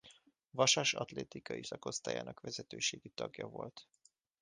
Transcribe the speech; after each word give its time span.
Vasas 0.51 0.93
atlétikai 0.93 1.63
szakosztályának 1.63 2.39
vezetőségi 2.39 3.09
tagja 3.09 3.47
volt. 3.47 3.87